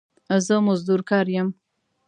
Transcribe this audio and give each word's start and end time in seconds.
زه 0.45 0.55
مزدور 0.67 1.01
کار 1.09 1.27
يم 1.35 1.47